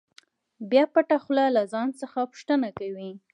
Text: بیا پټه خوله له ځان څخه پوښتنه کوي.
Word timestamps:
بیا 0.69 0.83
پټه 0.93 1.17
خوله 1.23 1.45
له 1.55 1.63
ځان 1.73 1.87
څخه 2.01 2.29
پوښتنه 2.31 2.69
کوي. 2.79 3.09